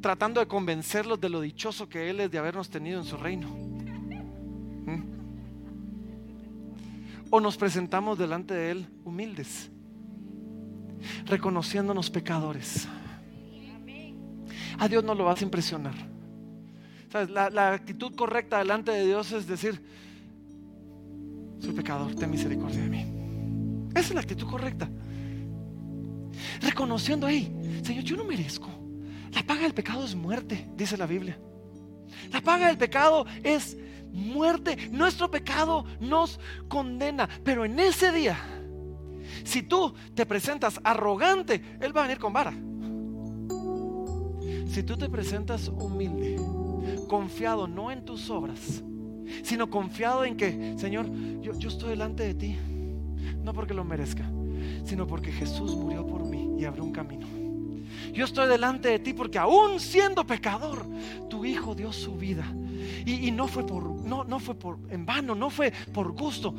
[0.00, 3.48] tratando de convencerlos de lo dichoso que Él es de habernos tenido en su reino.
[7.30, 9.70] O nos presentamos delante de Él humildes,
[11.26, 12.88] reconociéndonos pecadores.
[14.78, 15.94] A Dios no lo vas a impresionar.
[17.30, 19.82] La, actitud correcta delante de Dios es decir,
[21.58, 23.06] soy pecador, ten misericordia de mí.
[23.92, 24.88] Esa es la actitud correcta.
[26.60, 28.68] reconociendo, hey, Señor, yo no merezco.
[29.32, 31.38] La paga del pecado es muerte, dice la Biblia.
[32.30, 33.76] La paga del pecado es
[34.16, 34.88] muerte.
[34.90, 37.28] Nuestro pecado nos condena.
[37.44, 38.38] Pero en ese día,
[39.44, 42.52] si tú te presentas arrogante, Él va a venir con vara.
[44.68, 46.36] Si tú te presentas humilde,
[47.08, 48.82] confiado no en tus obras,
[49.42, 51.08] sino confiado en que, Señor,
[51.40, 52.56] yo, estoy delante de ti,
[53.42, 54.28] no porque lo merezca,
[54.84, 57.26] sino porque Jesús murió por mí y abrió un camino.
[58.12, 60.86] Yo estoy delante de ti porque aún siendo pecador,
[61.28, 62.46] tu Hijo dio su vida.
[63.04, 66.54] Y, no fue por, no, no fue por en vano, no fue por gusto.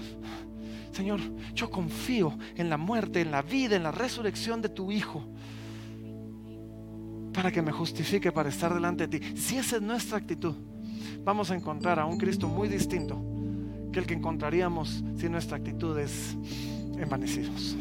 [0.91, 1.19] Señor,
[1.53, 5.23] yo confío en la muerte, en la vida, en la resurrección de tu Hijo
[7.37, 9.37] para que me justifique para estar delante de ti.
[9.37, 10.55] Si esa es nuestra actitud,
[11.23, 13.23] vamos a encontrar a un Cristo muy distinto
[13.93, 16.35] que el que encontraríamos si nuestra actitud es
[16.97, 17.77] envanecidos.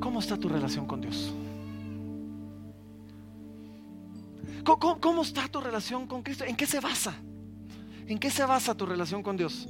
[0.00, 1.34] ¿Cómo está tu relación con Dios?
[4.64, 6.44] ¿Cómo, está tu relación con Cristo?
[6.44, 7.14] ¿En qué se basa?
[8.06, 9.68] ¿En qué se basa tu relación con Dios?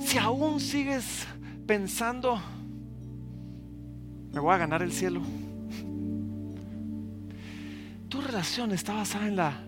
[0.00, 1.26] Si aún sigues
[1.66, 2.40] pensando,
[4.32, 5.20] me voy a ganar el cielo,
[8.08, 9.60] tu relación está basada en la,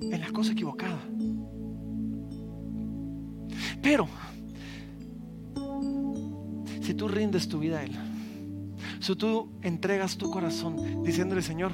[0.00, 1.00] en la cosa equivocada.
[3.82, 4.06] Pero,
[6.82, 8.09] si tú rindes tu vida a Él,
[9.00, 11.72] si tú entregas tu corazón diciéndole, Señor,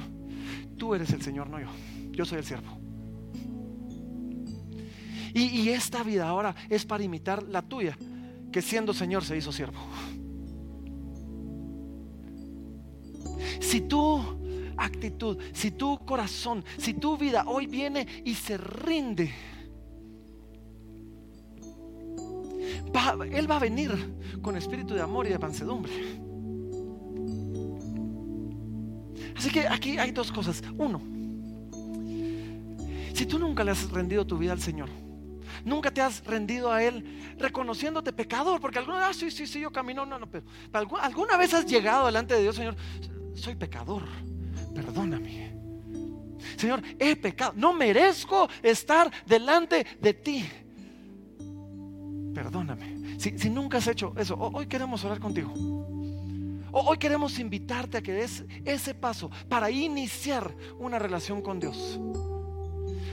[0.77, 1.67] tú eres el Señor, no yo,
[2.11, 2.79] yo soy el siervo.
[5.33, 7.95] Y, esta vida ahora es para imitar la tuya,
[8.51, 9.77] que siendo Señor se hizo siervo.
[13.59, 14.19] Si tu
[14.77, 19.31] actitud, si tu corazón, si tu vida hoy viene y se rinde,
[23.31, 23.91] Él va a venir
[24.41, 26.26] con espíritu de amor y de pansedumbre.
[29.37, 30.63] Así que aquí hay dos cosas.
[30.77, 30.99] Uno,
[33.13, 34.89] si tú nunca le has rendido tu vida al Señor,
[35.63, 39.59] nunca te has rendido a Él reconociéndote pecador, porque alguna vez, ah, sí, sí, sí,
[39.59, 40.43] yo camino, no, no, pero
[41.01, 42.75] alguna vez has llegado delante de Dios, Señor,
[43.35, 44.03] soy pecador,
[44.73, 45.55] perdóname.
[46.55, 50.49] Señor, he pecado, no merezco estar delante de ti.
[52.33, 53.19] Perdóname.
[53.19, 55.53] Si, si nunca has hecho eso, hoy queremos orar contigo.
[56.85, 61.99] Hoy queremos invitarte a que des ese paso para iniciar una relación con Dios.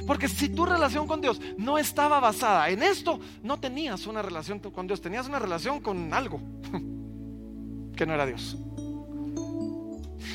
[0.07, 4.59] Porque si tu relación con Dios no estaba basada en esto, no tenías una relación
[4.59, 6.41] con Dios, tenías una relación con algo
[7.97, 8.59] que no era Dios.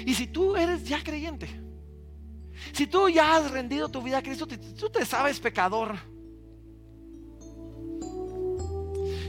[0.08, 1.48] Y si tú eres ya creyente,
[2.72, 6.00] si tú ya has rendido tu vida a Cristo, tú te sabes pecador.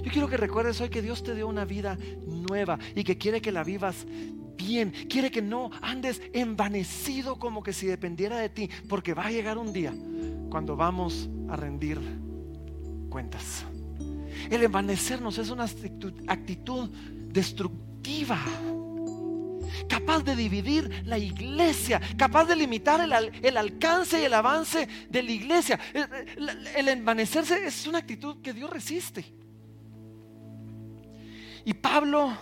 [0.02, 3.40] Yo quiero que recuerdes hoy que Dios te dio una vida nueva y que quiere
[3.40, 4.06] que la vivas
[4.56, 4.92] bien.
[5.08, 9.58] Quiere que no andes envanecido como que si dependiera de ti, porque va a llegar
[9.58, 9.94] un día
[10.50, 11.98] cuando vamos a rendir
[13.08, 13.64] cuentas.
[14.50, 16.90] El envanecernos es una actitud,
[17.28, 18.38] destructiva
[19.88, 25.30] capaz de dividir la iglesia, capaz de limitar el, alcance y el avance de la
[25.30, 25.78] iglesia.
[26.76, 29.39] el, envanecerse es una actitud que Dios resiste.
[31.70, 32.36] Y Pablo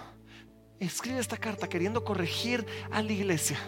[0.80, 3.58] escribe esta carta queriendo corregir a la iglesia.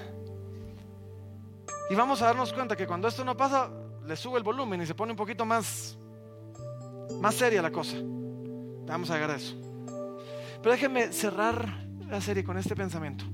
[1.90, 3.70] Y vamos a darnos cuenta que cuando esto no pasa,
[4.06, 5.98] le sube el volumen y se pone un poquito más,
[7.20, 7.98] más seria la cosa.
[8.86, 9.54] Vamos a llegar a eso.
[10.62, 13.26] Pero déjenme cerrar la serie con este pensamiento.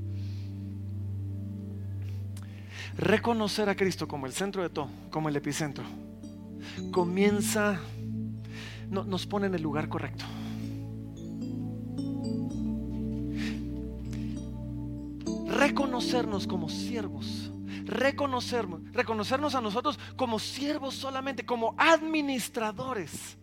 [2.99, 5.85] Reconocer a Cristo como el centro de todo, como el epicentro,
[6.91, 7.79] comienza,
[8.91, 10.25] nos pone en el lugar correcto.
[15.67, 17.51] Reconocernos como siervos,
[17.85, 23.37] reconocernos, reconocernos a nosotros como siervos solamente, como administradores,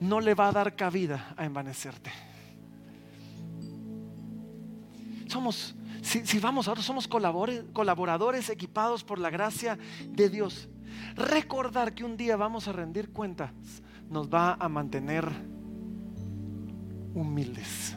[0.00, 2.10] no le va a dar cabida a envanecerte.
[5.26, 9.78] Somos, si, si vamos ahora, somos colaboradores equipados por la gracia
[10.08, 10.68] de Dios.
[11.16, 13.52] Recordar que un día vamos a rendir cuentas
[14.08, 15.28] nos va a mantener
[17.14, 17.94] humildes.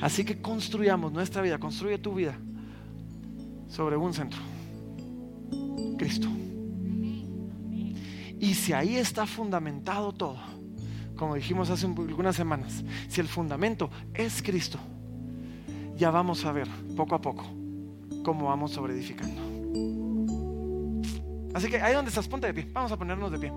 [0.00, 2.38] Así que construyamos nuestra vida, construye tu vida
[3.68, 4.40] sobre un centro,
[5.98, 6.28] Cristo.
[8.38, 10.38] Y si ahí está fundamentado todo,
[11.16, 14.78] como dijimos hace algunas semanas, si el fundamento es Cristo,
[15.96, 17.44] ya vamos a ver poco a poco
[18.22, 19.40] cómo vamos sobre edificando.
[21.54, 22.68] Así que ahí donde estás, ponte de pie.
[22.70, 23.50] Vamos a ponernos de pie.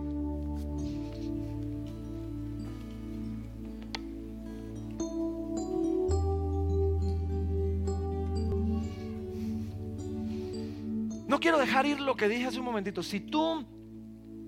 [11.39, 13.01] Quiero dejar ir lo que dije hace un momentito.
[13.01, 13.65] Si tú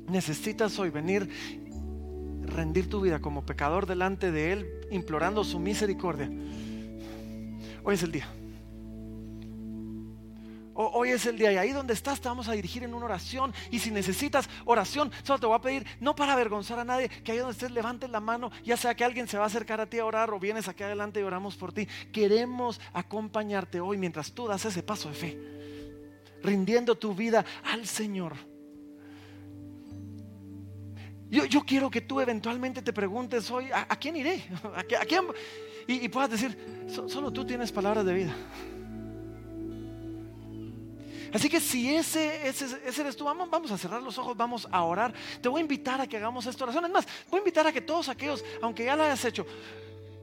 [0.08, 1.30] necesitas hoy venir,
[2.44, 6.30] rendir tu vida como pecador delante de Él, implorando su misericordia,
[7.84, 8.28] hoy es el día.
[10.74, 13.54] Hoy es el día y ahí donde estás te vamos a dirigir en una oración
[13.70, 17.34] y si necesitas oración, solo te voy a pedir, no para avergonzar a nadie, que
[17.34, 19.86] ahí donde estés levantes la mano, ya sea que alguien se va a acercar a
[19.86, 21.88] ti a orar o vienes aquí adelante y oramos por ti.
[22.12, 25.61] Queremos acompañarte hoy mientras tú das ese paso de fe
[26.44, 28.36] rindiendo tu vida al Señor.
[31.30, 34.44] Yo, quiero que tú eventualmente te preguntes hoy, ¿a, quién iré?
[34.76, 35.24] ¿A, quién?
[35.88, 36.58] Y, puedas decir,
[37.08, 38.36] solo tú tienes palabras de vida.
[41.34, 44.84] Así que si ese, ese, eres tú, vamos, vamos, a cerrar los ojos, vamos a
[44.84, 45.14] orar.
[45.42, 46.84] Te voy a invitar a que hagamos esta oración.
[46.84, 49.46] Es más, voy a invitar a que todos aquellos, aunque ya lo hayas hecho,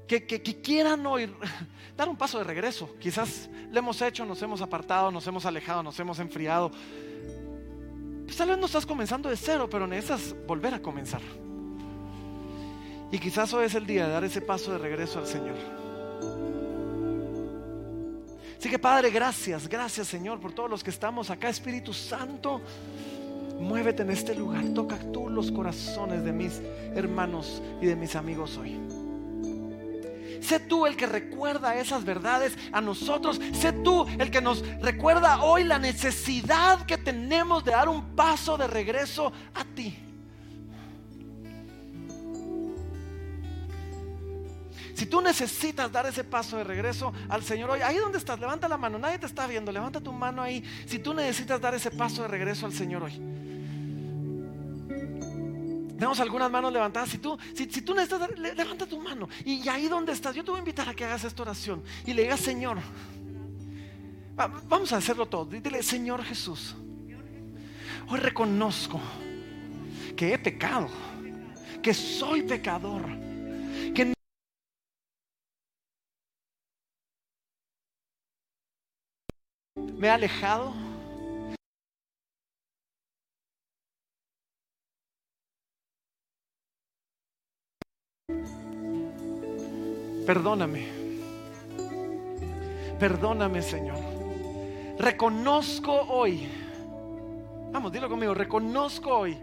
[0.09, 1.33] que, quieran hoy
[1.97, 2.97] dar un paso de regreso.
[2.99, 6.73] Quizás lo hemos hecho, nos hemos apartado, nos hemos alejado, nos hemos enfriado.
[8.25, 11.21] Pues tal vez no estás comenzando de cero, pero necesitas volver a comenzar.
[13.13, 15.57] Y quizás hoy es el día de dar ese paso de regreso al Señor.
[18.59, 21.49] Así que Padre, gracias, gracias Señor por todos los que estamos acá.
[21.49, 22.61] Espíritu Santo,
[23.61, 24.65] muévete en este lugar.
[24.75, 26.61] Toca tú los corazones de mis
[26.95, 29.08] hermanos y de mis amigos hoy.
[30.41, 33.41] Sé tú el que recuerda esas verdades a nosotros.
[33.53, 38.57] Sé tú el que nos recuerda hoy la necesidad que tenemos de dar un paso
[38.57, 39.99] de regreso a ti.
[44.99, 48.66] Si tú necesitas dar ese paso de regreso al Señor hoy, ahí donde estás, levanta
[48.66, 50.64] la mano, nadie te está viendo, levanta tu mano ahí.
[50.86, 53.12] Si tú necesitas dar ese paso de regreso al Señor hoy.
[55.99, 57.09] Tenemos algunas manos levantadas.
[57.09, 59.29] Si tú, si, tú necesitas, levanta tu mano.
[59.45, 61.83] Y, ahí donde estás, yo te voy a invitar a que hagas esta oración.
[62.07, 62.79] Y le digas, Señor,
[64.69, 65.45] vamos a hacerlo todo.
[65.47, 66.77] Dile, Señor Jesús,
[68.07, 69.01] hoy reconozco
[70.17, 70.89] que he pecado,
[71.83, 73.03] que soy pecador,
[73.93, 74.15] que
[79.75, 80.88] me he alejado
[90.29, 90.85] Perdóname.
[92.99, 93.99] Perdóname, Señor.
[94.99, 96.47] Reconozco hoy.
[97.72, 98.35] Vamos, dilo conmigo.
[98.35, 99.39] Reconozco hoy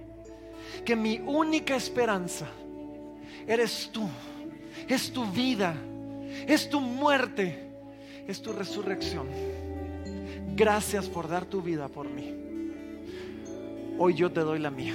[0.85, 2.45] que mi única esperanza
[3.47, 4.07] eres tú.
[4.87, 5.75] Es tu vida.
[6.45, 7.67] Es tu muerte.
[8.27, 9.25] Es tu resurrección.
[10.55, 12.31] Gracias por dar tu vida por mí.
[13.97, 14.93] Hoy yo te doy la mía.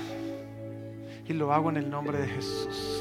[1.28, 2.99] Y lo hago en el nombre de Jesús.